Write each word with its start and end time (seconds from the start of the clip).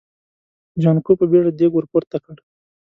جانکو 0.81 1.11
په 1.19 1.25
بيړه 1.31 1.51
دېګ 1.59 1.71
ور 1.75 1.85
پورته 1.91 2.17
کړ. 2.23 2.35